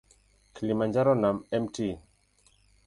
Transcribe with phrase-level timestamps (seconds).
[0.53, 1.29] Kilimanjaro na
[1.63, 1.75] Mt.